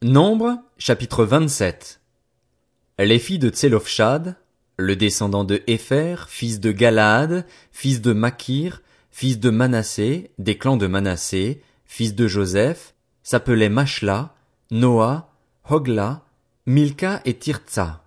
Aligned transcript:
Nombre, 0.00 0.58
chapitre 0.78 1.24
27. 1.24 2.00
Les 3.00 3.18
filles 3.18 3.40
de 3.40 3.48
Tselofshad, 3.48 4.36
le 4.76 4.94
descendant 4.94 5.42
de 5.42 5.60
Hépher, 5.66 6.14
fils 6.28 6.60
de 6.60 6.70
Galaad, 6.70 7.44
fils 7.72 8.00
de 8.00 8.12
Makir, 8.12 8.82
fils 9.10 9.40
de 9.40 9.50
Manassé, 9.50 10.30
des 10.38 10.56
clans 10.56 10.76
de 10.76 10.86
Manassé, 10.86 11.62
fils 11.84 12.14
de 12.14 12.28
Joseph, 12.28 12.94
s'appelaient 13.24 13.68
Machla, 13.68 14.36
Noah, 14.70 15.32
Hogla, 15.68 16.22
Milka 16.66 17.20
et 17.24 17.34
Tirtsa. 17.34 18.04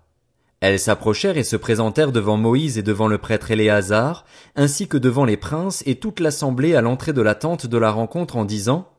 Elles 0.60 0.80
s'approchèrent 0.80 1.36
et 1.36 1.44
se 1.44 1.56
présentèrent 1.56 2.12
devant 2.12 2.38
Moïse 2.38 2.78
et 2.78 2.82
devant 2.82 3.06
le 3.06 3.18
prêtre 3.18 3.50
Éléazar, 3.50 4.24
ainsi 4.56 4.88
que 4.88 4.96
devant 4.96 5.26
les 5.26 5.36
princes 5.36 5.82
et 5.84 5.96
toute 5.96 6.20
l'assemblée 6.20 6.74
à 6.74 6.80
l'entrée 6.80 7.12
de 7.12 7.20
la 7.20 7.34
tente 7.34 7.66
de 7.66 7.76
la 7.76 7.90
rencontre 7.90 8.38
en 8.38 8.46
disant, 8.46 8.90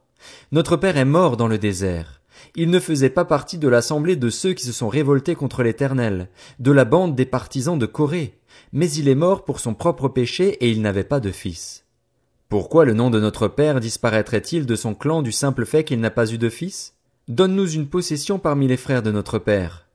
Notre 0.52 0.78
père 0.78 0.98
est 0.98 1.05
mort 1.05 1.38
dans 1.38 1.48
le 1.48 1.57
désert. 1.57 2.20
Il 2.55 2.70
ne 2.70 2.80
faisait 2.80 3.10
pas 3.10 3.25
partie 3.25 3.57
de 3.57 3.68
l'assemblée 3.68 4.16
de 4.16 4.30
ceux 4.30 4.54
qui 4.54 4.66
se 4.66 4.72
sont 4.72 4.90
révoltés 4.90 5.36
contre 5.36 5.63
l'Éternel, 5.63 6.30
de 6.59 6.72
la 6.72 6.86
bande 6.86 7.16
des 7.16 7.26
partisans 7.26 7.77
de 7.77 7.86
Corée, 7.86 8.40
mais 8.72 8.91
il 8.91 9.08
est 9.08 9.16
mort 9.16 9.44
pour 9.44 9.59
son 9.59 9.73
propre 9.73 10.08
péché 10.08 10.50
et 10.62 10.70
il 10.70 10.81
n'avait 10.81 11.03
pas 11.03 11.20
de 11.20 11.31
fils. 11.31 11.86
Pourquoi 12.50 12.86
le 12.86 12.94
nom 12.94 13.09
de 13.09 13.20
notre 13.20 13.48
père 13.48 13.80
disparaîtrait-il 13.80 14.66
de 14.66 14.76
son 14.76 14.94
clan 14.94 15.22
du 15.22 15.31
simple 15.31 15.66
fait 15.66 15.84
qu'il 15.84 16.00
n'a 16.00 16.12
pas 16.12 16.31
eu 16.31 16.38
de 16.38 16.50
fils? 16.50 16.94
Donne-nous 17.27 17.72
une 17.72 17.88
possession 17.88 18.38
parmi 18.38 18.67
les 18.67 18.78
frères 18.78 19.02
de 19.02 19.12
notre 19.12 19.39
père. 19.39 19.88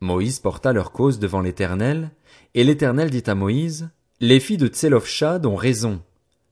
Moïse 0.00 0.40
porta 0.40 0.72
leur 0.72 0.92
cause 0.92 1.18
devant 1.18 1.40
l'Éternel, 1.40 2.10
et 2.54 2.64
l'Éternel 2.64 3.10
dit 3.10 3.22
à 3.26 3.34
Moïse, 3.34 3.88
Les 4.20 4.40
filles 4.40 4.58
de 4.58 4.66
Tselofshad 4.66 5.46
ont 5.46 5.56
raison. 5.56 6.02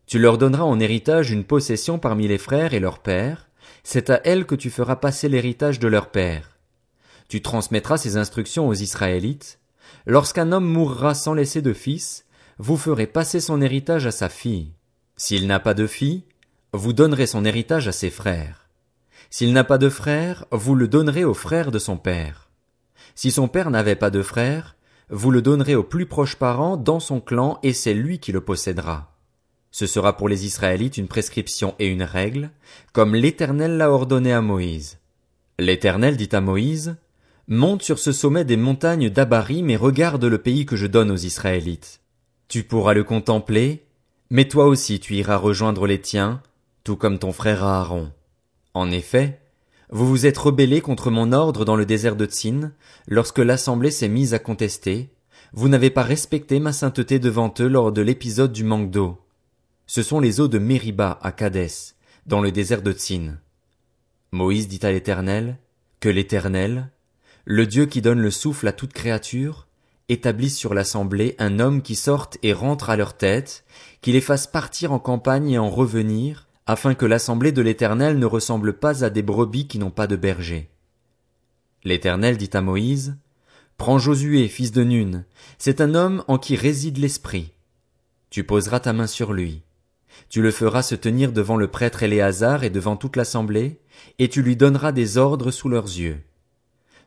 Tu 0.07 0.19
leur 0.19 0.39
donneras 0.39 0.65
en 0.65 0.81
héritage 0.81 1.31
une 1.31 1.45
possession 1.45 1.99
parmi 1.99 2.27
les 2.27 2.39
frères 2.39 2.73
et 2.73 2.81
leurs 2.81 3.01
pères, 3.01 3.50
c'est 3.83 4.11
à 4.11 4.21
elles 4.25 4.47
que 4.47 4.55
tu 4.55 4.71
feras 4.71 4.97
passer 4.97 5.29
l'héritage 5.29 5.79
de 5.79 5.89
leur 5.89 6.11
père. 6.11 6.59
Tu 7.29 7.43
transmettras 7.43 7.97
ces 7.97 8.17
instructions 8.17 8.69
aux 8.69 8.75
Israélites. 8.75 9.59
Lorsqu'un 10.07 10.53
homme 10.53 10.67
mourra 10.67 11.15
sans 11.15 11.35
laisser 11.35 11.63
de 11.63 11.73
fils, 11.73 12.25
vous 12.59 12.77
ferez 12.77 13.07
passer 13.07 13.41
son 13.41 13.63
héritage 13.63 14.07
à 14.07 14.11
sa 14.11 14.29
fille. 14.29 14.73
S'il 15.17 15.47
n'a 15.47 15.61
pas 15.61 15.75
de 15.75 15.87
fille, 15.87 16.25
vous 16.73 16.93
donnerez 16.93 17.27
son 17.27 17.45
héritage 17.45 17.89
à 17.89 17.93
ses 17.93 18.11
frères. 18.11 18.69
S'il 19.31 19.53
n'a 19.53 19.65
pas 19.65 19.79
de 19.79 19.89
frère, 19.89 20.45
vous 20.51 20.75
le 20.75 20.89
donnerez 20.89 21.25
aux 21.25 21.35
frères 21.35 21.71
de 21.71 21.79
son 21.79 21.97
père. 21.97 22.51
Si 23.15 23.31
son 23.31 23.49
père 23.49 23.71
n'avait 23.71 23.97
pas 23.97 24.11
de 24.11 24.23
frère, 24.23 24.77
vous 25.09 25.31
le 25.31 25.43
donnerez 25.43 25.75
au 25.75 25.83
plus 25.83 26.07
proche 26.07 26.37
parent 26.37 26.77
dans 26.77 27.01
son 27.01 27.21
clan 27.21 27.59
et 27.63 27.73
c'est 27.73 27.95
lui 27.95 28.19
qui 28.19 28.33
le 28.33 28.41
possédera. 28.41 29.10
Ce 29.71 29.87
sera 29.87 30.17
pour 30.17 30.29
les 30.29 30.47
Israélites 30.47 30.97
une 30.97 31.09
prescription 31.09 31.75
et 31.79 31.87
une 31.87 32.03
règle, 32.03 32.51
comme 32.93 33.15
l'Éternel 33.15 33.77
l'a 33.77 33.91
ordonné 33.91 34.33
à 34.33 34.41
Moïse. 34.41 34.99
L'Éternel 35.59 36.17
dit 36.17 36.29
à 36.33 36.41
Moïse, 36.41 36.97
Monte 37.49 37.83
sur 37.83 37.99
ce 37.99 38.13
sommet 38.13 38.45
des 38.45 38.57
montagnes 38.57 39.11
d'Abarim 39.11 39.71
et 39.71 39.77
regarde 39.77 40.25
le 40.25 40.39
pays 40.39 40.67
que 40.67 40.77
je 40.77 40.87
donne 40.87 41.11
aux 41.11 41.17
Israélites. 41.17 42.01
Tu 42.49 42.63
pourras 42.63 42.95
le 42.95 43.05
contempler, 43.05 43.85
mais 44.31 44.47
toi 44.47 44.67
aussi 44.67 45.01
tu 45.01 45.17
iras 45.17 45.37
rejoindre 45.37 45.87
les 45.87 46.01
tiens, 46.01 46.43
tout 46.85 46.97
comme 46.97 47.19
ton 47.19 47.33
frère 47.33 47.65
Aaron. 47.65 48.13
En 48.75 48.91
effet, 48.91 49.41
vous 49.91 50.07
vous 50.07 50.27
êtes 50.27 50.39
rebellés 50.39 50.81
contre 50.81 51.11
mon 51.11 51.33
ordre 51.33 51.65
dans 51.65 51.75
le 51.75 51.87
désert 51.87 52.15
de 52.15 52.27
Tsin, 52.27 52.73
lorsque 53.09 53.39
l'assemblée 53.39 53.91
s'est 53.91 54.09
mise 54.09 54.35
à 54.35 54.39
contester, 54.39 55.11
vous 55.53 55.69
n'avez 55.69 55.91
pas 55.91 56.05
respecté 56.05 56.61
ma 56.61 56.73
sainteté 56.73 57.19
devant 57.19 57.53
eux 57.59 57.67
lors 57.67 57.91
de 57.91 58.03
l'épisode 58.03 58.53
du 58.53 58.63
manque 58.63 58.91
d'eau. 58.91 59.19
Ce 59.93 60.05
sont 60.05 60.21
les 60.21 60.39
eaux 60.39 60.47
de 60.47 60.61
Mériba 60.61 61.19
à 61.21 61.33
Kadès, 61.33 61.97
dans 62.25 62.41
le 62.41 62.53
désert 62.53 62.81
de 62.83 62.93
Tsin. 62.93 63.39
Moïse 64.31 64.69
dit 64.69 64.79
à 64.87 64.93
l'Éternel, 64.93 65.59
que 65.99 66.09
l'Éternel, 66.09 66.93
le 67.45 67.67
Dieu 67.67 67.87
qui 67.87 68.01
donne 68.01 68.21
le 68.21 68.31
souffle 68.31 68.69
à 68.69 68.73
toute 68.73 68.93
créature, 68.93 69.67
établisse 70.09 70.57
sur 70.57 70.75
l'assemblée 70.75 71.35
un 71.41 71.59
homme 71.59 71.83
qui 71.83 71.97
sorte 71.97 72.39
et 72.45 72.53
rentre 72.53 72.89
à 72.89 72.95
leur 72.95 73.17
tête, 73.17 73.65
qui 74.01 74.13
les 74.13 74.21
fasse 74.21 74.47
partir 74.47 74.93
en 74.93 75.01
campagne 75.01 75.51
et 75.51 75.59
en 75.59 75.69
revenir, 75.69 76.47
afin 76.67 76.95
que 76.95 77.05
l'assemblée 77.05 77.51
de 77.51 77.61
l'Éternel 77.61 78.17
ne 78.17 78.27
ressemble 78.27 78.75
pas 78.75 79.05
à 79.05 79.11
des 79.11 79.23
brebis 79.23 79.67
qui 79.67 79.81
n'ont 79.81 79.91
pas 79.91 80.07
de 80.07 80.15
berger. 80.15 80.71
L'Éternel 81.83 82.37
dit 82.37 82.51
à 82.53 82.61
Moïse, 82.61 83.17
Prends 83.77 83.99
Josué, 83.99 84.47
fils 84.47 84.71
de 84.71 84.85
Nun, 84.85 85.25
c'est 85.59 85.81
un 85.81 85.97
homme 85.97 86.23
en 86.29 86.39
qui 86.39 86.55
réside 86.55 86.99
l'Esprit. 86.99 87.55
Tu 88.31 88.45
poseras 88.45 88.79
ta 88.79 88.93
main 88.93 89.09
sur 89.09 89.33
lui. 89.33 89.65
Tu 90.29 90.43
le 90.43 90.51
feras 90.51 90.83
se 90.83 90.95
tenir 90.95 91.33
devant 91.33 91.57
le 91.57 91.69
prêtre 91.69 92.03
Éléazar 92.03 92.65
et 92.65 92.71
devant 92.71 92.97
toute 92.97 93.17
l'assemblée, 93.17 93.81
et 94.19 94.29
tu 94.29 94.43
lui 94.43 94.57
donneras 94.57 94.93
des 94.93 95.17
ordres 95.19 95.51
sous 95.51 95.69
leurs 95.69 95.87
yeux. 95.87 96.21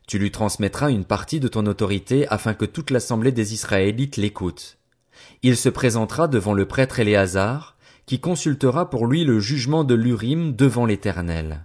Tu 0.06 0.18
lui 0.18 0.30
transmettras 0.30 0.90
une 0.90 1.04
partie 1.04 1.40
de 1.40 1.48
ton 1.48 1.66
autorité 1.66 2.26
afin 2.28 2.54
que 2.54 2.66
toute 2.66 2.90
l'assemblée 2.90 3.32
des 3.32 3.54
Israélites 3.54 4.16
l'écoute. 4.16 4.78
Il 5.42 5.56
se 5.56 5.68
présentera 5.68 6.28
devant 6.28 6.52
le 6.52 6.66
prêtre 6.66 7.00
Éléazar, 7.00 7.76
qui 8.06 8.20
consultera 8.20 8.90
pour 8.90 9.06
lui 9.06 9.24
le 9.24 9.40
jugement 9.40 9.84
de 9.84 9.94
l'Urim 9.94 10.54
devant 10.54 10.84
l'Éternel. 10.84 11.64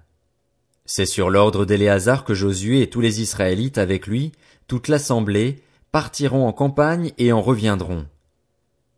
C'est 0.85 1.05
sur 1.05 1.29
l'ordre 1.29 1.65
d'Éléazar 1.65 2.23
que 2.23 2.33
Josué 2.33 2.81
et 2.81 2.89
tous 2.89 3.01
les 3.01 3.21
Israélites 3.21 3.77
avec 3.77 4.07
lui, 4.07 4.31
toute 4.67 4.87
l'assemblée, 4.87 5.61
partiront 5.91 6.47
en 6.47 6.53
campagne 6.53 7.11
et 7.17 7.31
en 7.33 7.41
reviendront. 7.41 8.07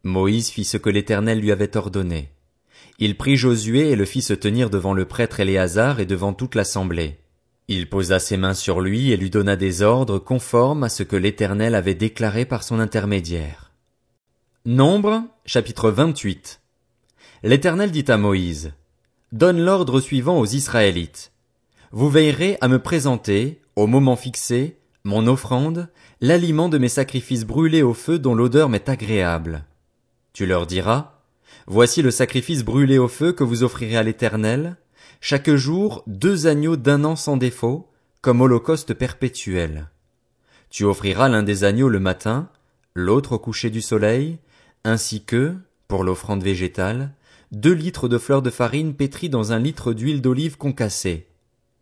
Moïse 0.04 0.50
fit 0.50 0.64
ce 0.64 0.78
que 0.78 0.90
l'Éternel 0.90 1.40
lui 1.40 1.52
avait 1.52 1.78
ordonné. 1.78 2.32
Il 2.98 3.18
prit 3.18 3.36
Josué 3.36 3.92
et 3.92 3.96
le 3.96 4.06
fit 4.06 4.22
se 4.22 4.34
tenir 4.34 4.70
devant 4.70 4.94
le 4.94 5.06
prêtre 5.06 5.40
Éléazar 5.40 6.00
et 6.00 6.06
devant 6.06 6.34
toute 6.34 6.56
l'assemblée. 6.56 7.20
Il 7.68 7.88
posa 7.88 8.20
ses 8.20 8.38
mains 8.38 8.54
sur 8.54 8.82
lui 8.82 9.12
et 9.12 9.18
lui 9.18 9.30
donna 9.30 9.56
des 9.56 9.82
ordres 9.82 10.20
conformes 10.20 10.84
à 10.84 10.90
ce 10.90 11.04
que 11.04 11.16
l'Éternel 11.16 11.76
avait 11.76 11.96
déclaré 11.96 12.46
par 12.46 12.64
son 12.64 12.80
intermédiaire. 12.80 13.72
Nombre, 14.66 15.24
chapitre 15.46 15.90
28. 15.90 16.62
L'Éternel 17.44 17.92
dit 17.92 18.06
à 18.08 18.18
Moïse, 18.18 18.74
Donne 19.32 19.62
l'ordre 19.62 20.02
suivant 20.02 20.40
aux 20.40 20.46
Israélites. 20.46 21.32
Vous 21.92 22.10
veillerez 22.10 22.58
à 22.62 22.68
me 22.68 22.80
présenter, 22.80 23.62
au 23.76 23.88
moment 23.88 24.16
fixé, 24.16 24.78
mon 25.04 25.26
offrande, 25.28 25.90
l'aliment 26.20 26.70
de 26.70 26.78
mes 26.78 26.90
sacrifices 26.90 27.46
brûlés 27.46 27.82
au 27.82 27.94
feu 27.94 28.20
dont 28.20 28.36
l'odeur 28.36 28.70
m'est 28.70 28.90
agréable. 28.90 29.66
Tu 30.34 30.46
leur 30.46 30.66
diras, 30.66 31.22
Voici 31.68 32.02
le 32.02 32.12
sacrifice 32.12 32.64
brûlé 32.64 32.98
au 32.98 33.08
feu 33.08 33.34
que 33.34 33.44
vous 33.44 33.64
offrirez 33.64 33.98
à 33.98 34.04
l'Éternel, 34.04 34.78
chaque 35.20 35.52
jour 35.52 36.04
deux 36.08 36.48
agneaux 36.48 36.78
d'un 36.78 37.04
an 37.04 37.16
sans 37.16 37.38
défaut, 37.38 37.90
comme 38.22 38.42
holocauste 38.42 38.94
perpétuel. 38.94 39.90
Tu 40.70 40.84
offriras 40.86 41.30
l'un 41.30 41.44
des 41.44 41.64
agneaux 41.64 41.90
le 41.90 42.00
matin, 42.00 42.50
l'autre 42.96 43.34
au 43.34 43.40
coucher 43.40 43.70
du 43.70 43.82
soleil, 43.82 44.40
ainsi 44.84 45.24
que, 45.24 45.56
pour 45.88 46.04
l'offrande 46.04 46.44
végétale, 46.44 47.14
deux 47.52 47.74
litres 47.74 48.08
de 48.08 48.18
fleurs 48.18 48.42
de 48.42 48.50
farine 48.50 48.94
pétries 48.94 49.30
dans 49.30 49.52
un 49.52 49.60
litre 49.60 49.94
d'huile 49.94 50.22
d'olive 50.22 50.58
concassée. 50.58 51.28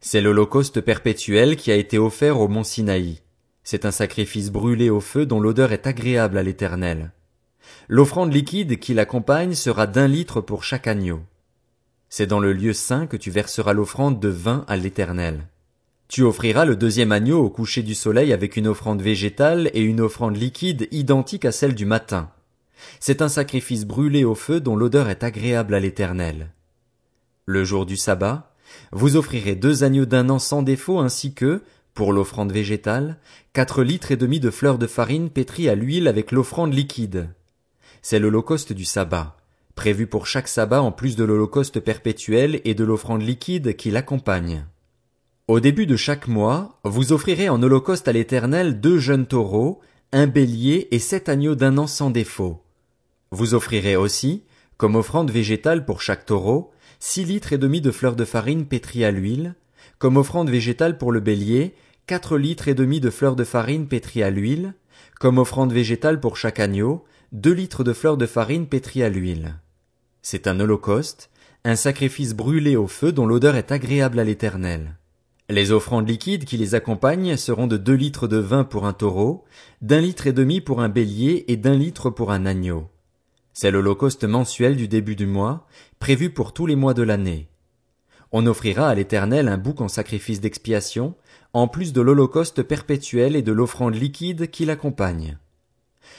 C'est 0.01 0.21
l'holocauste 0.21 0.81
perpétuel 0.81 1.55
qui 1.55 1.71
a 1.71 1.75
été 1.75 1.97
offert 1.97 2.39
au 2.39 2.47
mont 2.47 2.63
Sinaï. 2.63 3.21
C'est 3.63 3.85
un 3.85 3.91
sacrifice 3.91 4.49
brûlé 4.49 4.89
au 4.89 5.01
feu 5.01 5.25
dont 5.25 5.39
l'odeur 5.39 5.71
est 5.71 5.85
agréable 5.85 6.37
à 6.37 6.43
l'Éternel. 6.43 7.11
L'offrande 7.87 8.33
liquide 8.33 8.79
qui 8.79 8.93
l'accompagne 8.93 9.53
sera 9.53 9.87
d'un 9.87 10.07
litre 10.07 10.41
pour 10.41 10.63
chaque 10.63 10.87
agneau. 10.87 11.21
C'est 12.09 12.27
dans 12.27 12.39
le 12.39 12.53
lieu 12.53 12.73
saint 12.73 13.07
que 13.07 13.17
tu 13.17 13.31
verseras 13.31 13.73
l'offrande 13.73 14.19
de 14.19 14.29
vin 14.29 14.65
à 14.67 14.77
l'Éternel. 14.77 15.47
Tu 16.07 16.23
offriras 16.23 16.65
le 16.65 16.75
deuxième 16.75 17.11
agneau 17.11 17.43
au 17.43 17.49
coucher 17.51 17.83
du 17.83 17.93
soleil 17.93 18.33
avec 18.33 18.57
une 18.57 18.67
offrande 18.67 19.01
végétale 19.01 19.69
et 19.73 19.81
une 19.81 20.01
offrande 20.01 20.37
liquide 20.37 20.87
identique 20.91 21.45
à 21.45 21.51
celle 21.51 21.75
du 21.75 21.85
matin. 21.85 22.31
C'est 22.99 23.21
un 23.21 23.29
sacrifice 23.29 23.85
brûlé 23.85 24.23
au 24.23 24.33
feu 24.33 24.59
dont 24.59 24.75
l'odeur 24.75 25.09
est 25.09 25.23
agréable 25.23 25.75
à 25.75 25.79
l'Éternel. 25.79 26.49
Le 27.45 27.63
jour 27.63 27.85
du 27.85 27.95
sabbat, 27.95 28.53
vous 28.91 29.17
offrirez 29.17 29.55
deux 29.55 29.83
agneaux 29.83 30.05
d'un 30.05 30.29
an 30.29 30.39
sans 30.39 30.63
défaut 30.63 30.99
ainsi 30.99 31.33
que, 31.33 31.61
pour 31.93 32.11
l'offrande 32.13 32.51
végétale, 32.51 33.17
quatre 33.53 33.83
litres 33.83 34.11
et 34.11 34.17
demi 34.17 34.39
de 34.39 34.49
fleurs 34.49 34.77
de 34.79 34.87
farine 34.87 35.29
pétries 35.29 35.69
à 35.69 35.75
l'huile 35.75 36.07
avec 36.07 36.31
l'offrande 36.31 36.73
liquide 36.73 37.29
c'est 38.01 38.19
l'holocauste 38.19 38.73
du 38.73 38.85
sabbat, 38.85 39.37
prévu 39.75 40.07
pour 40.07 40.27
chaque 40.27 40.47
sabbat 40.47 40.81
en 40.81 40.91
plus 40.91 41.15
de 41.15 41.23
l'holocauste 41.23 41.79
perpétuel 41.79 42.61
et 42.65 42.73
de 42.73 42.83
l'offrande 42.83 43.21
liquide 43.21 43.75
qui 43.75 43.91
l'accompagne. 43.91 44.65
Au 45.47 45.59
début 45.59 45.85
de 45.85 45.95
chaque 45.95 46.27
mois, 46.27 46.79
vous 46.83 47.11
offrirez 47.11 47.49
en 47.49 47.61
holocauste 47.63 48.07
à 48.07 48.11
l'Éternel 48.11 48.79
deux 48.79 48.99
jeunes 48.99 49.25
taureaux, 49.25 49.79
un 50.11 50.27
bélier 50.27 50.87
et 50.91 50.99
sept 50.99 51.29
agneaux 51.29 51.55
d'un 51.55 51.77
an 51.77 51.87
sans 51.87 52.11
défaut. 52.11 52.61
Vous 53.31 53.53
offrirez 53.53 53.95
aussi, 53.95 54.43
comme 54.77 54.95
offrande 54.95 55.31
végétale 55.31 55.85
pour 55.85 56.01
chaque 56.01 56.25
taureau, 56.25 56.71
six 56.99 57.25
litres 57.25 57.53
et 57.53 57.57
demi 57.57 57.81
de 57.81 57.91
fleurs 57.91 58.15
de 58.15 58.25
farine 58.25 58.65
pétries 58.65 59.05
à 59.05 59.11
l'huile, 59.11 59.55
comme 59.97 60.17
offrande 60.17 60.49
végétale 60.49 60.97
pour 60.97 61.11
le 61.11 61.19
bélier, 61.19 61.73
quatre 62.07 62.37
litres 62.37 62.67
et 62.67 62.73
demi 62.73 62.99
de 62.99 63.09
fleurs 63.09 63.35
de 63.35 63.43
farine 63.43 63.87
pétries 63.87 64.23
à 64.23 64.29
l'huile, 64.29 64.73
comme 65.19 65.37
offrande 65.37 65.73
végétale 65.73 66.19
pour 66.19 66.37
chaque 66.37 66.59
agneau, 66.59 67.05
deux 67.31 67.53
litres 67.53 67.83
de 67.83 67.93
fleurs 67.93 68.17
de 68.17 68.25
farine 68.25 68.65
pétries 68.65 69.03
à 69.03 69.09
l'huile. 69.09 69.59
C'est 70.23 70.47
un 70.47 70.59
holocauste, 70.59 71.29
un 71.63 71.75
sacrifice 71.75 72.33
brûlé 72.33 72.75
au 72.75 72.87
feu 72.87 73.11
dont 73.11 73.27
l'odeur 73.27 73.55
est 73.55 73.71
agréable 73.71 74.19
à 74.19 74.23
l'Éternel. 74.23 74.95
Les 75.47 75.71
offrandes 75.71 76.09
liquides 76.09 76.45
qui 76.45 76.57
les 76.57 76.73
accompagnent 76.73 77.37
seront 77.37 77.67
de 77.67 77.77
deux 77.77 77.93
litres 77.93 78.27
de 78.27 78.37
vin 78.37 78.63
pour 78.63 78.87
un 78.87 78.93
taureau, 78.93 79.45
d'un 79.81 80.01
litre 80.01 80.25
et 80.25 80.33
demi 80.33 80.59
pour 80.59 80.81
un 80.81 80.89
bélier 80.89 81.45
et 81.47 81.57
d'un 81.57 81.75
litre 81.75 82.09
pour 82.09 82.31
un 82.31 82.47
agneau. 82.47 82.87
C'est 83.53 83.71
l'holocauste 83.71 84.23
mensuel 84.23 84.75
du 84.75 84.87
début 84.87 85.15
du 85.15 85.27
mois, 85.27 85.67
prévu 85.99 86.31
pour 86.31 86.53
tous 86.53 86.65
les 86.65 86.75
mois 86.75 86.93
de 86.95 87.03
l'année. 87.03 87.47
On 88.31 88.47
offrira 88.47 88.89
à 88.89 88.95
l'Éternel 88.95 89.47
un 89.47 89.57
bouc 89.57 89.81
en 89.81 89.87
sacrifice 89.87 90.41
d'expiation, 90.41 91.15
en 91.53 91.67
plus 91.67 91.93
de 91.93 92.01
l'holocauste 92.01 92.63
perpétuel 92.63 93.35
et 93.35 93.41
de 93.41 93.51
l'offrande 93.51 93.95
liquide 93.95 94.49
qui 94.49 94.65
l'accompagne. 94.65 95.37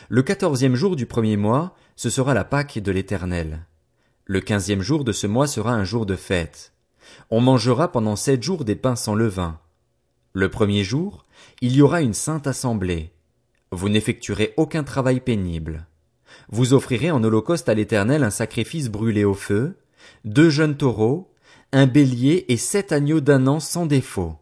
Le 0.09 0.23
quatorzième 0.23 0.75
jour 0.75 0.97
du 0.97 1.07
premier 1.07 1.37
mois, 1.37 1.75
ce 1.97 2.11
sera 2.11 2.35
la 2.35 2.45
Pâque 2.45 2.79
de 2.79 2.93
l'Éternel. 2.93 3.67
Le 4.25 4.41
quinzième 4.41 4.83
jour 4.83 5.05
de 5.05 5.13
ce 5.13 5.27
mois 5.27 5.47
sera 5.47 5.73
un 5.73 5.85
jour 5.85 6.07
de 6.07 6.17
fête. 6.17 6.73
On 7.31 7.41
mangera 7.41 7.91
pendant 7.91 8.17
sept 8.17 8.43
jours 8.43 8.65
des 8.65 8.77
pains 8.77 8.97
sans 8.97 9.15
levain. 9.15 9.59
Le 10.33 10.49
premier 10.49 10.85
jour, 10.85 11.27
il 11.61 11.75
y 11.75 11.83
aura 11.83 12.01
une 12.01 12.15
sainte 12.15 12.47
assemblée. 12.47 13.13
Vous 13.73 13.89
n'effectuerez 13.89 14.55
aucun 14.57 14.85
travail 14.85 15.21
pénible. 15.21 15.87
Vous 16.49 16.75
offrirez 16.75 17.11
en 17.11 17.23
holocauste 17.23 17.69
à 17.69 17.75
l'Éternel 17.75 18.23
un 18.23 18.31
sacrifice 18.31 18.89
brûlé 18.89 19.25
au 19.25 19.35
feu, 19.35 19.77
deux 20.25 20.51
jeunes 20.51 20.77
taureaux, 20.77 21.33
un 21.73 21.87
bélier 21.87 22.47
et 22.49 22.57
sept 22.57 22.93
agneaux 22.93 23.21
d'un 23.21 23.47
an 23.47 23.61
sans 23.61 23.87
défaut. 23.87 24.37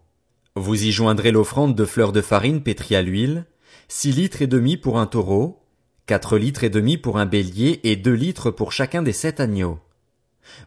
Vous 0.54 0.84
y 0.84 0.92
joindrez 0.92 1.30
l'offrande 1.30 1.74
de 1.74 1.84
fleurs 1.84 2.12
de 2.12 2.20
farine 2.20 2.62
pétrie 2.62 2.96
à 2.96 3.02
l'huile, 3.02 3.46
six 3.90 4.12
litres 4.12 4.42
et 4.42 4.46
demi 4.46 4.76
pour 4.76 4.98
un 4.98 5.06
taureau, 5.06 5.62
quatre 6.04 6.36
litres 6.36 6.62
et 6.62 6.68
demi 6.68 6.98
pour 6.98 7.18
un 7.18 7.24
bélier 7.24 7.80
et 7.84 7.96
deux 7.96 8.12
litres 8.12 8.50
pour 8.50 8.70
chacun 8.70 9.02
des 9.02 9.14
sept 9.14 9.40
agneaux. 9.40 9.78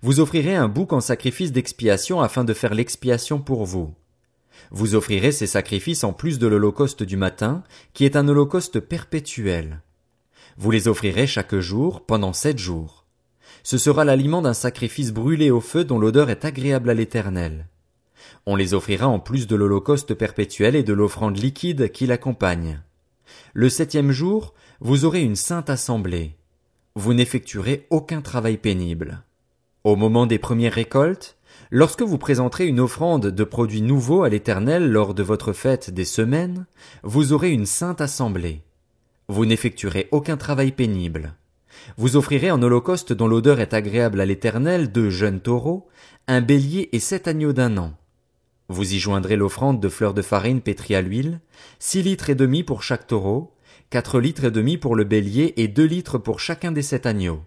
Vous 0.01 0.19
offrirez 0.19 0.55
un 0.55 0.67
bouc 0.67 0.91
en 0.91 1.01
sacrifice 1.01 1.51
d'expiation 1.51 2.19
afin 2.19 2.43
de 2.43 2.53
faire 2.53 2.73
l'expiation 2.73 3.39
pour 3.39 3.65
vous. 3.65 3.93
Vous 4.71 4.95
offrirez 4.95 5.31
ces 5.31 5.45
sacrifices 5.45 6.03
en 6.03 6.13
plus 6.13 6.39
de 6.39 6.47
l'holocauste 6.47 7.03
du 7.03 7.15
matin, 7.15 7.63
qui 7.93 8.05
est 8.05 8.15
un 8.15 8.27
holocauste 8.27 8.79
perpétuel. 8.79 9.81
Vous 10.57 10.71
les 10.71 10.87
offrirez 10.87 11.27
chaque 11.27 11.55
jour 11.55 12.05
pendant 12.05 12.33
sept 12.33 12.57
jours. 12.57 13.05
Ce 13.61 13.77
sera 13.77 14.03
l'aliment 14.03 14.41
d'un 14.41 14.55
sacrifice 14.55 15.11
brûlé 15.11 15.51
au 15.51 15.61
feu 15.61 15.83
dont 15.83 15.99
l'odeur 15.99 16.31
est 16.31 16.43
agréable 16.43 16.89
à 16.89 16.95
l'éternel. 16.95 17.67
On 18.47 18.55
les 18.55 18.73
offrira 18.73 19.07
en 19.07 19.19
plus 19.19 19.45
de 19.45 19.55
l'holocauste 19.55 20.15
perpétuel 20.15 20.75
et 20.75 20.83
de 20.83 20.93
l'offrande 20.93 21.37
liquide 21.37 21.91
qui 21.91 22.07
l'accompagne. 22.07 22.81
Le 23.53 23.69
septième 23.69 24.11
jour, 24.11 24.53
vous 24.79 25.05
aurez 25.05 25.21
une 25.21 25.35
sainte 25.35 25.69
assemblée. 25.69 26.35
Vous 26.95 27.13
n'effectuerez 27.13 27.87
aucun 27.89 28.21
travail 28.21 28.57
pénible. 28.57 29.23
Au 29.83 29.95
moment 29.95 30.25
des 30.25 30.39
premières 30.39 30.73
récoltes, 30.73 31.37
lorsque 31.69 32.01
vous 32.01 32.17
présenterez 32.17 32.67
une 32.67 32.79
offrande 32.79 33.27
de 33.27 33.43
produits 33.43 33.81
nouveaux 33.81 34.23
à 34.23 34.29
l'Éternel 34.29 34.91
lors 34.91 35.13
de 35.13 35.23
votre 35.23 35.53
fête 35.53 35.89
des 35.89 36.05
semaines, 36.05 36.65
vous 37.03 37.33
aurez 37.33 37.51
une 37.51 37.65
sainte 37.65 38.01
assemblée. 38.01 38.61
Vous 39.27 39.45
n'effectuerez 39.45 40.07
aucun 40.11 40.37
travail 40.37 40.71
pénible. 40.71 41.33
Vous 41.97 42.15
offrirez 42.15 42.51
en 42.51 42.61
holocauste 42.61 43.13
dont 43.13 43.27
l'odeur 43.27 43.59
est 43.59 43.73
agréable 43.73 44.19
à 44.19 44.25
l'Éternel 44.25 44.91
deux 44.91 45.09
jeunes 45.09 45.39
taureaux, 45.39 45.87
un 46.27 46.41
bélier 46.41 46.89
et 46.91 46.99
sept 46.99 47.27
agneaux 47.27 47.53
d'un 47.53 47.77
an. 47.77 47.93
Vous 48.71 48.93
y 48.93 48.99
joindrez 48.99 49.35
l'offrande 49.35 49.81
de 49.81 49.89
fleurs 49.89 50.13
de 50.13 50.21
farine 50.21 50.61
pétrie 50.61 50.95
à 50.95 51.01
l'huile, 51.01 51.41
six 51.77 52.03
litres 52.03 52.29
et 52.29 52.35
demi 52.35 52.63
pour 52.63 52.83
chaque 52.83 53.05
taureau, 53.05 53.53
quatre 53.89 54.21
litres 54.21 54.45
et 54.45 54.51
demi 54.51 54.77
pour 54.77 54.95
le 54.95 55.03
bélier 55.03 55.53
et 55.57 55.67
deux 55.67 55.83
litres 55.83 56.17
pour 56.17 56.39
chacun 56.39 56.71
des 56.71 56.81
sept 56.81 57.05
agneaux. 57.05 57.41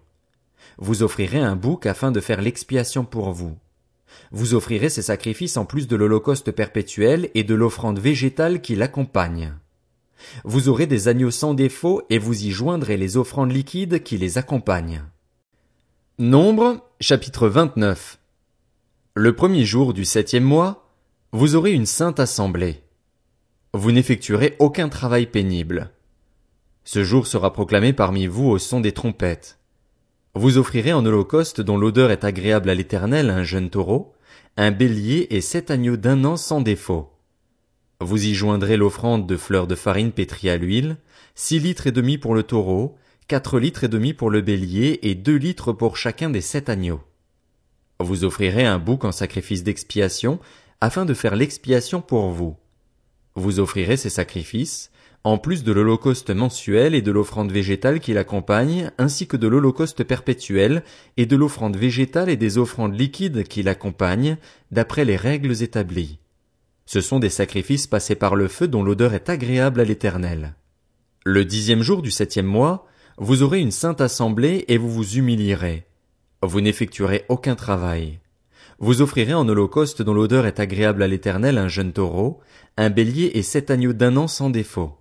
Vous 0.77 1.01
offrirez 1.01 1.39
un 1.39 1.55
bouc 1.55 1.87
afin 1.87 2.11
de 2.11 2.19
faire 2.19 2.43
l'expiation 2.43 3.05
pour 3.05 3.31
vous. 3.31 3.57
Vous 4.31 4.53
offrirez 4.53 4.89
ces 4.89 5.01
sacrifices 5.01 5.57
en 5.57 5.65
plus 5.65 5.87
de 5.87 5.95
l'holocauste 5.95 6.51
perpétuel 6.51 7.31
et 7.33 7.43
de 7.43 7.55
l'offrande 7.55 7.97
végétale 7.97 8.61
qui 8.61 8.75
l'accompagne. 8.75 9.55
Vous 10.43 10.69
aurez 10.69 10.85
des 10.85 11.07
agneaux 11.07 11.31
sans 11.31 11.55
défaut 11.55 12.03
et 12.11 12.19
vous 12.19 12.45
y 12.45 12.51
joindrez 12.51 12.97
les 12.97 13.17
offrandes 13.17 13.51
liquides 13.51 14.03
qui 14.03 14.19
les 14.19 14.37
accompagnent. 14.37 15.01
Nombre, 16.19 16.87
chapitre 17.01 17.47
29. 17.47 18.19
Le 19.15 19.35
premier 19.35 19.65
jour 19.65 19.95
du 19.95 20.05
septième 20.05 20.43
mois, 20.43 20.84
vous 21.35 21.57
aurez 21.57 21.73
une 21.73 21.85
sainte 21.85 22.21
assemblée. 22.21 22.81
Vous 23.73 23.91
n'effectuerez 23.91 24.55
aucun 24.59 24.87
travail 24.87 25.25
pénible. 25.25 25.91
Ce 26.85 27.03
jour 27.03 27.27
sera 27.27 27.51
proclamé 27.51 27.91
parmi 27.91 28.25
vous 28.25 28.47
au 28.47 28.57
son 28.57 28.79
des 28.79 28.93
trompettes. 28.93 29.59
Vous 30.33 30.57
offrirez 30.57 30.93
en 30.93 31.05
holocauste 31.05 31.59
dont 31.59 31.77
l'odeur 31.77 32.09
est 32.09 32.23
agréable 32.23 32.69
à 32.69 32.73
l'Éternel 32.73 33.29
un 33.29 33.43
jeune 33.43 33.69
taureau, 33.69 34.13
un 34.55 34.71
bélier 34.71 35.27
et 35.29 35.41
sept 35.41 35.71
agneaux 35.71 35.97
d'un 35.97 36.23
an 36.23 36.37
sans 36.37 36.61
défaut. 36.61 37.11
Vous 37.99 38.27
y 38.27 38.33
joindrez 38.33 38.77
l'offrande 38.77 39.27
de 39.27 39.35
fleurs 39.35 39.67
de 39.67 39.75
farine 39.75 40.13
pétrie 40.13 40.49
à 40.49 40.55
l'huile, 40.55 40.95
six 41.35 41.59
litres 41.59 41.87
et 41.87 41.91
demi 41.91 42.17
pour 42.17 42.33
le 42.33 42.43
taureau, 42.43 42.95
quatre 43.27 43.59
litres 43.59 43.83
et 43.83 43.89
demi 43.89 44.13
pour 44.13 44.29
le 44.29 44.39
bélier 44.39 44.99
et 45.01 45.15
deux 45.15 45.35
litres 45.35 45.73
pour 45.73 45.97
chacun 45.97 46.29
des 46.29 46.39
sept 46.39 46.69
agneaux. 46.69 47.01
Vous 47.99 48.23
offrirez 48.23 48.65
un 48.65 48.79
bouc 48.79 49.03
en 49.03 49.11
sacrifice 49.11 49.63
d'expiation 49.63 50.39
afin 50.81 51.05
de 51.05 51.13
faire 51.13 51.35
l'expiation 51.35 52.01
pour 52.01 52.29
vous. 52.29 52.55
Vous 53.35 53.59
offrirez 53.59 53.97
ces 53.97 54.09
sacrifices, 54.09 54.91
en 55.25 55.39
plus 55.39 55.63
de 55.63 55.71
l'holocauste 55.71 56.29
mensuel 56.29 56.93
et 56.93 57.01
de 57.01 57.11
l'offrande 57.11 57.51
végétale 57.51 57.99
qui 57.99 58.13
l'accompagne, 58.13 58.91
ainsi 58.99 59.25
que 59.25 59.37
de 59.37 59.47
l'holocauste 59.47 60.03
perpétuel 60.03 60.83
et 61.17 61.25
de 61.25 61.35
l'offrande 61.35 61.75
végétale 61.75 62.29
et 62.29 62.37
des 62.37 62.59
offrandes 62.59 62.97
liquides 62.97 63.43
qui 63.43 63.63
l'accompagnent, 63.63 64.37
d'après 64.71 65.03
les 65.03 65.15
règles 65.15 65.63
établies. 65.63 66.19
Ce 66.85 67.01
sont 67.01 67.17
des 67.17 67.31
sacrifices 67.31 67.87
passés 67.87 68.13
par 68.13 68.35
le 68.35 68.47
feu 68.47 68.67
dont 68.67 68.83
l'odeur 68.83 69.15
est 69.15 69.29
agréable 69.29 69.81
à 69.81 69.83
l'Éternel. 69.83 70.53
Le 71.23 71.43
dixième 71.43 71.81
jour 71.81 72.03
du 72.03 72.11
septième 72.11 72.45
mois, 72.45 72.85
vous 73.17 73.41
aurez 73.41 73.59
une 73.59 73.71
sainte 73.71 74.01
assemblée 74.01 74.65
et 74.67 74.77
vous 74.77 74.91
vous 74.91 75.17
humilierez. 75.17 75.87
Vous 76.43 76.61
n'effectuerez 76.61 77.25
aucun 77.29 77.55
travail. 77.55 78.19
Vous 78.79 79.01
offrirez 79.01 79.33
en 79.33 79.47
holocauste 79.47 80.01
dont 80.01 80.13
l'odeur 80.13 80.45
est 80.45 80.59
agréable 80.59 81.01
à 81.01 81.07
l'Éternel 81.07 81.57
un 81.57 81.69
jeune 81.69 81.93
taureau, 81.93 82.41
un 82.75 82.89
bélier 82.89 83.31
et 83.35 83.43
sept 83.43 83.71
agneaux 83.71 83.93
d'un 83.93 84.17
an 84.17 84.27
sans 84.27 84.49
défaut. 84.49 84.97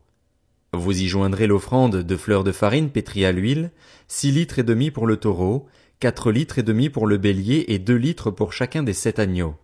Vous 0.73 1.03
y 1.03 1.09
joindrez 1.09 1.47
l'offrande 1.47 1.97
de 1.97 2.17
fleurs 2.17 2.45
de 2.45 2.53
farine 2.53 2.91
pétrie 2.91 3.25
à 3.25 3.33
l'huile, 3.33 3.71
six 4.07 4.31
litres 4.31 4.61
et 4.61 4.65
demi 4.65 4.91
pour 4.91 5.07
le 5.07 5.17
taureau, 5.17 5.67
quatre 5.99 6.31
litres 6.31 6.59
et 6.59 6.63
demi 6.63 6.89
pour 6.89 7.07
le 7.07 7.19
bélier 7.19 7.65
et 7.69 7.79
deux 7.79 7.97
litres 7.97 8.31
pour 8.31 8.53
chacun 8.53 8.83
des 8.83 8.93
sept 8.93 9.19
agneaux. 9.19 9.57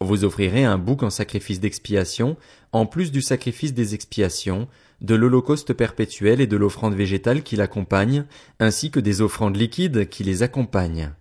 Vous 0.00 0.24
offrirez 0.24 0.64
un 0.64 0.78
bouc 0.78 1.02
en 1.02 1.10
sacrifice 1.10 1.60
d'expiation, 1.60 2.36
en 2.72 2.86
plus 2.86 3.12
du 3.12 3.22
sacrifice 3.22 3.74
des 3.74 3.94
expiations, 3.94 4.66
de 5.02 5.14
l'holocauste 5.14 5.72
perpétuel 5.72 6.40
et 6.40 6.46
de 6.46 6.56
l'offrande 6.56 6.94
végétale 6.94 7.42
qui 7.42 7.56
l'accompagne, 7.56 8.24
ainsi 8.58 8.90
que 8.90 9.00
des 9.00 9.20
offrandes 9.20 9.56
liquides 9.56 10.08
qui 10.08 10.24
les 10.24 10.42
accompagnent. 10.42 11.12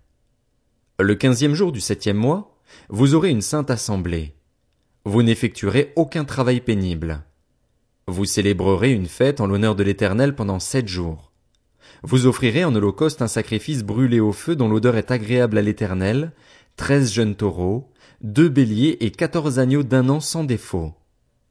Le 1.02 1.16
quinzième 1.16 1.56
jour 1.56 1.72
du 1.72 1.80
septième 1.80 2.18
mois, 2.18 2.58
vous 2.90 3.16
aurez 3.16 3.30
une 3.30 3.42
sainte 3.42 3.72
assemblée. 3.72 4.36
Vous 5.06 5.24
n'effectuerez 5.24 5.94
aucun 5.96 6.26
travail 6.26 6.60
pénible. 6.60 7.24
Vous 8.08 8.26
célébrerez 8.26 8.92
une 8.92 9.06
fête 9.06 9.40
en 9.40 9.48
l'honneur 9.48 9.76
de 9.76 9.84
l'Éternel 9.84 10.36
pendant 10.36 10.60
sept 10.60 10.90
jours. 10.90 11.32
Vous 12.04 12.26
offrirez 12.26 12.66
en 12.66 12.76
holocauste 12.76 13.22
un 13.22 13.30
sacrifice 13.30 13.84
brûlé 13.84 14.20
au 14.20 14.34
feu 14.34 14.58
dont 14.58 14.68
l'odeur 14.68 14.98
est 14.98 15.10
agréable 15.10 15.58
à 15.58 15.62
l'Éternel, 15.62 16.34
treize 16.76 17.14
jeunes 17.14 17.36
taureaux, 17.36 17.90
deux 18.20 18.50
béliers 18.50 18.98
et 19.00 19.12
quatorze 19.12 19.58
agneaux 19.58 19.84
d'un 19.84 20.10
an 20.10 20.20
sans 20.20 20.44
défaut. 20.44 20.96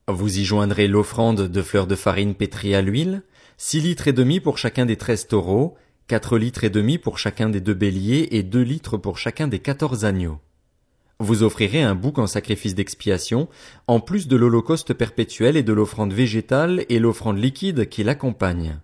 Vous 0.08 0.38
y 0.40 0.44
joindrez 0.44 0.88
l'offrande 0.88 1.48
de 1.48 1.62
fleurs 1.62 1.86
de 1.86 1.94
farine 1.94 2.34
pétrie 2.34 2.74
à 2.74 2.82
l'huile, 2.82 3.22
six 3.56 3.80
litres 3.80 4.08
et 4.08 4.12
demi 4.12 4.40
pour 4.40 4.58
chacun 4.58 4.84
des 4.84 4.96
treize 4.96 5.26
taureaux, 5.26 5.74
quatre 6.08 6.38
litres 6.38 6.64
et 6.64 6.70
demi 6.70 6.96
pour 6.96 7.18
chacun 7.18 7.50
des 7.50 7.60
deux 7.60 7.74
béliers 7.74 8.28
et 8.30 8.42
deux 8.42 8.62
litres 8.62 8.96
pour 8.96 9.18
chacun 9.18 9.46
des 9.46 9.58
quatorze 9.58 10.06
agneaux. 10.06 10.38
Vous 11.20 11.42
offrirez 11.42 11.82
un 11.82 11.94
bouc 11.94 12.18
en 12.18 12.26
sacrifice 12.26 12.74
d'expiation, 12.74 13.46
en 13.88 14.00
plus 14.00 14.26
de 14.26 14.36
l'holocauste 14.36 14.94
perpétuel 14.94 15.58
et 15.58 15.62
de 15.62 15.72
l'offrande 15.74 16.14
végétale 16.14 16.86
et 16.88 16.98
l'offrande 16.98 17.38
liquide 17.38 17.90
qui 17.90 18.04
l'accompagne. 18.04 18.80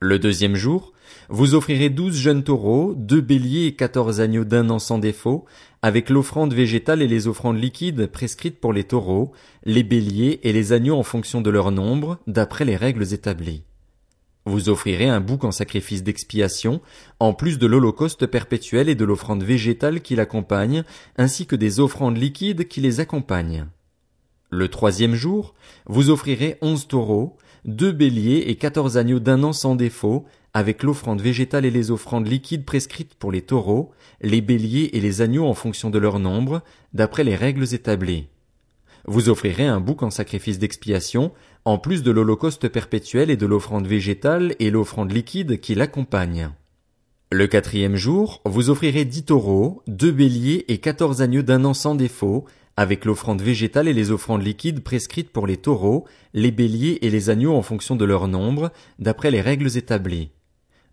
Le 0.00 0.18
deuxième 0.18 0.56
jour, 0.56 0.92
vous 1.28 1.54
offrirez 1.54 1.90
douze 1.90 2.16
jeunes 2.16 2.42
taureaux, 2.42 2.94
deux 2.96 3.20
béliers 3.20 3.66
et 3.66 3.76
quatorze 3.76 4.20
agneaux 4.20 4.44
d'un 4.44 4.68
an 4.70 4.80
sans 4.80 4.98
défaut, 4.98 5.44
avec 5.80 6.10
l'offrande 6.10 6.54
végétale 6.54 7.02
et 7.02 7.08
les 7.08 7.28
offrandes 7.28 7.62
liquides 7.62 8.06
prescrites 8.06 8.58
pour 8.58 8.72
les 8.72 8.84
taureaux, 8.84 9.30
les 9.64 9.84
béliers 9.84 10.40
et 10.42 10.52
les 10.52 10.72
agneaux 10.72 10.96
en 10.96 11.04
fonction 11.04 11.40
de 11.40 11.50
leur 11.50 11.70
nombre, 11.70 12.18
d'après 12.26 12.64
les 12.64 12.76
règles 12.76 13.14
établies. 13.14 13.62
Vous 14.46 14.68
offrirez 14.68 15.08
un 15.08 15.20
bouc 15.20 15.42
en 15.42 15.50
sacrifice 15.50 16.04
d'expiation, 16.04 16.80
en 17.18 17.34
plus 17.34 17.58
de 17.58 17.66
l'holocauste 17.66 18.26
perpétuel 18.26 18.88
et 18.88 18.94
de 18.94 19.04
l'offrande 19.04 19.42
végétale 19.42 20.00
qui 20.00 20.14
l'accompagne, 20.14 20.84
ainsi 21.16 21.46
que 21.46 21.56
des 21.56 21.80
offrandes 21.80 22.16
liquides 22.16 22.68
qui 22.68 22.80
les 22.80 23.00
accompagnent. 23.00 23.66
Le 24.50 24.68
troisième 24.68 25.16
jour, 25.16 25.54
vous 25.86 26.10
offrirez 26.10 26.58
onze 26.62 26.86
taureaux, 26.86 27.36
deux 27.64 27.90
béliers 27.90 28.44
et 28.46 28.54
quatorze 28.54 28.96
agneaux 28.96 29.18
d'un 29.18 29.42
an 29.42 29.52
sans 29.52 29.74
défaut, 29.74 30.24
avec 30.54 30.84
l'offrande 30.84 31.20
végétale 31.20 31.64
et 31.64 31.70
les 31.72 31.90
offrandes 31.90 32.28
liquides 32.28 32.64
prescrites 32.64 33.16
pour 33.16 33.32
les 33.32 33.42
taureaux, 33.42 33.90
les 34.20 34.40
béliers 34.40 34.90
et 34.92 35.00
les 35.00 35.22
agneaux 35.22 35.46
en 35.46 35.54
fonction 35.54 35.90
de 35.90 35.98
leur 35.98 36.20
nombre, 36.20 36.62
d'après 36.94 37.24
les 37.24 37.34
règles 37.34 37.74
établies. 37.74 38.28
Vous 39.08 39.28
offrirez 39.28 39.66
un 39.66 39.78
bouc 39.78 40.02
en 40.02 40.10
sacrifice 40.10 40.58
d'expiation, 40.58 41.30
en 41.64 41.78
plus 41.78 42.02
de 42.02 42.10
l'holocauste 42.10 42.68
perpétuel 42.68 43.30
et 43.30 43.36
de 43.36 43.46
l'offrande 43.46 43.86
végétale 43.86 44.56
et 44.58 44.70
l'offrande 44.70 45.12
liquide 45.12 45.60
qui 45.60 45.76
l'accompagne. 45.76 46.50
Le 47.30 47.46
quatrième 47.46 47.94
jour, 47.94 48.40
vous 48.44 48.68
offrirez 48.68 49.04
dix 49.04 49.24
taureaux, 49.24 49.82
deux 49.86 50.10
béliers 50.10 50.64
et 50.66 50.78
quatorze 50.78 51.22
agneaux 51.22 51.42
d'un 51.42 51.64
an 51.64 51.72
sans 51.72 51.94
défaut, 51.94 52.46
avec 52.76 53.04
l'offrande 53.04 53.42
végétale 53.42 53.86
et 53.86 53.92
les 53.92 54.10
offrandes 54.10 54.44
liquides 54.44 54.82
prescrites 54.82 55.30
pour 55.30 55.46
les 55.46 55.56
taureaux, 55.56 56.04
les 56.34 56.50
béliers 56.50 56.98
et 57.02 57.10
les 57.10 57.30
agneaux 57.30 57.54
en 57.54 57.62
fonction 57.62 57.94
de 57.94 58.04
leur 58.04 58.26
nombre, 58.26 58.72
d'après 58.98 59.30
les 59.30 59.40
règles 59.40 59.76
établies. 59.76 60.30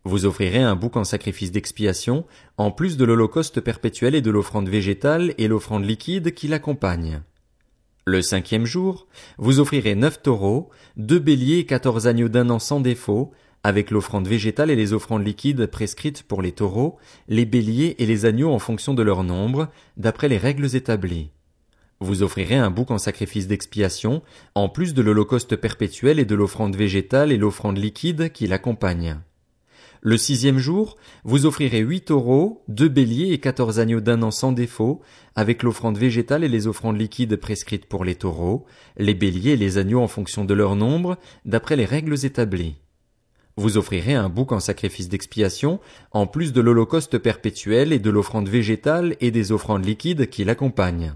Vous 0.06 0.26
offrirez 0.26 0.62
un 0.62 0.76
bouc 0.76 0.98
en 0.98 1.04
sacrifice 1.04 1.52
d'expiation, 1.52 2.26
en 2.58 2.70
plus 2.70 2.96
de 2.96 3.06
l'holocauste 3.06 3.60
perpétuel 3.60 4.14
et 4.14 4.22
de 4.22 4.30
l'offrande 4.30 4.70
végétale 4.70 5.34
et 5.40 5.48
l'offrande 5.48 5.86
liquide 5.86 6.36
qui 6.36 6.48
l'accompagne. 6.48 7.24
Le 8.06 8.22
cinquième 8.22 8.66
jour, 8.66 9.08
vous 9.38 9.62
offrirez 9.62 9.96
neuf 9.96 10.22
taureaux, 10.22 10.70
deux 10.98 11.20
béliers 11.20 11.60
et 11.60 11.66
quatorze 11.66 12.06
agneaux 12.06 12.28
d'un 12.28 12.50
an 12.50 12.60
sans 12.60 12.82
défaut, 12.82 13.32
avec 13.64 13.92
l'offrande 13.92 14.28
végétale 14.28 14.70
et 14.70 14.76
les 14.76 14.92
offrandes 14.92 15.26
liquides 15.26 15.68
prescrites 15.68 16.24
pour 16.24 16.42
les 16.42 16.52
taureaux, 16.52 16.98
les 17.30 17.46
béliers 17.46 17.96
et 18.00 18.06
les 18.06 18.26
agneaux 18.26 18.52
en 18.52 18.60
fonction 18.60 18.94
de 18.94 19.04
leur 19.04 19.24
nombre, 19.24 19.70
d'après 19.96 20.28
les 20.28 20.38
règles 20.38 20.76
établies. 20.76 21.32
Vous 22.02 22.24
offrirez 22.24 22.56
un 22.56 22.70
bouc 22.70 22.92
en 22.92 22.98
sacrifice 22.98 23.48
d'expiation, 23.48 24.22
en 24.54 24.68
plus 24.68 24.94
de 24.94 25.02
l'holocauste 25.02 25.56
perpétuel 25.56 26.20
et 26.20 26.26
de 26.26 26.36
l'offrande 26.36 26.76
végétale 26.76 27.32
et 27.32 27.38
l'offrande 27.38 27.78
liquide 27.78 28.34
qui 28.34 28.48
l'accompagne. 28.48 29.22
Le 30.06 30.18
sixième 30.18 30.58
jour, 30.58 30.98
vous 31.24 31.46
offrirez 31.46 31.80
huit 31.80 32.02
taureaux, 32.02 32.62
deux 32.68 32.90
béliers 32.90 33.32
et 33.32 33.40
quatorze 33.40 33.80
agneaux 33.80 34.02
d'un 34.02 34.22
an 34.22 34.32
sans 34.32 34.52
défaut, 34.52 35.00
avec 35.34 35.64
l'offrande 35.64 35.98
végétale 35.98 36.44
et 36.44 36.50
les 36.50 36.68
offrandes 36.68 37.00
liquides 37.00 37.38
prescrites 37.38 37.86
pour 37.86 38.04
les 38.04 38.16
taureaux, 38.16 38.66
les 38.98 39.14
béliers 39.14 39.52
et 39.52 39.56
les 39.56 39.78
agneaux 39.78 40.02
en 40.02 40.10
fonction 40.10 40.44
de 40.44 40.54
leur 40.54 40.76
nombre, 40.76 41.18
d'après 41.46 41.78
les 41.78 41.86
règles 41.86 42.26
établies. 42.26 42.76
Vous 43.56 43.78
offrirez 43.78 44.14
un 44.14 44.28
bouc 44.28 44.52
en 44.52 44.60
sacrifice 44.60 45.08
d'expiation, 45.08 45.80
en 46.12 46.28
plus 46.28 46.52
de 46.52 46.60
l'holocauste 46.60 47.18
perpétuel 47.18 47.94
et 47.94 48.00
de 48.00 48.10
l'offrande 48.10 48.50
végétale 48.50 49.16
et 49.22 49.32
des 49.32 49.54
offrandes 49.54 49.86
liquides 49.86 50.28
qui 50.28 50.44
l'accompagnent. 50.44 51.14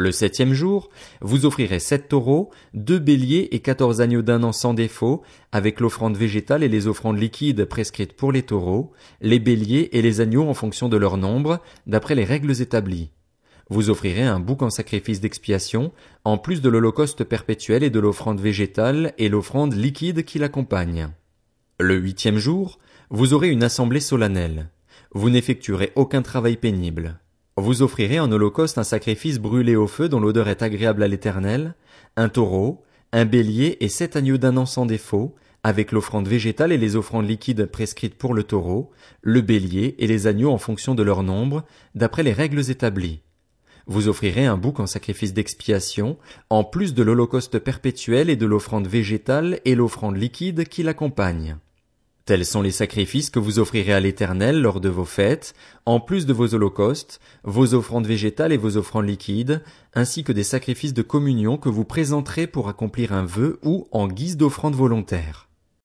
Le 0.00 0.12
septième 0.12 0.54
jour, 0.54 0.88
vous 1.20 1.44
offrirez 1.44 1.78
sept 1.78 2.08
taureaux, 2.08 2.50
deux 2.72 2.98
béliers 2.98 3.50
et 3.50 3.60
quatorze 3.60 4.00
agneaux 4.00 4.22
d'un 4.22 4.42
an 4.44 4.52
sans 4.52 4.72
défaut, 4.72 5.20
avec 5.52 5.78
l'offrande 5.78 6.16
végétale 6.16 6.62
et 6.62 6.70
les 6.70 6.86
offrandes 6.86 7.18
liquides 7.18 7.66
prescrites 7.66 8.14
pour 8.14 8.32
les 8.32 8.42
taureaux, 8.42 8.92
les 9.20 9.38
béliers 9.38 9.90
et 9.92 10.00
les 10.00 10.22
agneaux 10.22 10.48
en 10.48 10.54
fonction 10.54 10.88
de 10.88 10.96
leur 10.96 11.18
nombre, 11.18 11.60
d'après 11.86 12.14
les 12.14 12.24
règles 12.24 12.62
établies. 12.62 13.10
Vous 13.68 13.90
offrirez 13.90 14.22
un 14.22 14.40
bouc 14.40 14.62
en 14.62 14.70
sacrifice 14.70 15.20
d'expiation, 15.20 15.92
en 16.24 16.38
plus 16.38 16.62
de 16.62 16.70
l'holocauste 16.70 17.22
perpétuel 17.24 17.82
et 17.82 17.90
de 17.90 18.00
l'offrande 18.00 18.40
végétale 18.40 19.12
et 19.18 19.28
l'offrande 19.28 19.74
liquide 19.74 20.24
qui 20.24 20.38
l'accompagne. 20.38 21.10
Le 21.78 21.96
huitième 21.96 22.38
jour, 22.38 22.78
vous 23.10 23.34
aurez 23.34 23.50
une 23.50 23.64
assemblée 23.64 24.00
solennelle. 24.00 24.70
Vous 25.12 25.28
n'effectuerez 25.28 25.92
aucun 25.94 26.22
travail 26.22 26.56
pénible. 26.56 27.20
Vous 27.56 27.82
offrirez 27.82 28.20
en 28.20 28.30
holocauste 28.30 28.78
un 28.78 28.84
sacrifice 28.84 29.38
brûlé 29.38 29.76
au 29.76 29.86
feu 29.86 30.08
dont 30.08 30.20
l'odeur 30.20 30.48
est 30.48 30.62
agréable 30.62 31.02
à 31.02 31.08
l'Éternel, 31.08 31.74
un 32.16 32.28
taureau, 32.28 32.82
un 33.12 33.24
bélier 33.24 33.76
et 33.80 33.88
sept 33.88 34.16
agneaux 34.16 34.38
d'un 34.38 34.56
an 34.56 34.66
sans 34.66 34.86
défaut, 34.86 35.34
avec 35.62 35.92
l'offrande 35.92 36.28
végétale 36.28 36.72
et 36.72 36.78
les 36.78 36.96
offrandes 36.96 37.28
liquides 37.28 37.66
prescrites 37.66 38.14
pour 38.14 38.32
le 38.32 38.44
taureau, 38.44 38.90
le 39.20 39.40
bélier 39.40 39.94
et 39.98 40.06
les 40.06 40.26
agneaux 40.26 40.50
en 40.50 40.58
fonction 40.58 40.94
de 40.94 41.02
leur 41.02 41.22
nombre, 41.22 41.64
d'après 41.94 42.22
les 42.22 42.32
règles 42.32 42.70
établies. 42.70 43.20
Vous 43.86 44.08
offrirez 44.08 44.46
un 44.46 44.56
bouc 44.56 44.80
en 44.80 44.86
sacrifice 44.86 45.34
d'expiation, 45.34 46.16
en 46.48 46.64
plus 46.64 46.94
de 46.94 47.02
l'holocauste 47.02 47.58
perpétuel 47.58 48.30
et 48.30 48.36
de 48.36 48.46
l'offrande 48.46 48.86
végétale 48.86 49.60
et 49.64 49.74
l'offrande 49.74 50.16
liquide 50.16 50.64
qui 50.66 50.82
l'accompagne. 50.82 51.56
Tels 52.24 52.46
sont 52.46 52.62
les 52.62 52.70
sacrifices 52.70 53.30
que 53.30 53.38
vous 53.38 53.58
offrirez 53.58 53.92
à 53.92 54.00
l'Éternel 54.00 54.60
lors 54.60 54.80
de 54.80 54.88
vos 54.88 55.04
fêtes, 55.04 55.54
en 55.84 56.00
plus 56.00 56.26
de 56.26 56.32
vos 56.32 56.54
holocaustes, 56.54 57.20
vos 57.44 57.74
offrandes 57.74 58.06
végétales 58.06 58.52
et 58.52 58.56
vos 58.56 58.76
offrandes 58.76 59.08
liquides, 59.08 59.62
ainsi 59.94 60.22
que 60.22 60.32
des 60.32 60.44
sacrifices 60.44 60.94
de 60.94 61.02
communion 61.02 61.56
que 61.56 61.68
vous 61.68 61.84
présenterez 61.84 62.46
pour 62.46 62.68
accomplir 62.68 63.12
un 63.12 63.24
vœu 63.24 63.58
ou 63.62 63.88
en 63.90 64.06
guise 64.06 64.36
d'offrande 64.36 64.74
volontaire. 64.74 65.49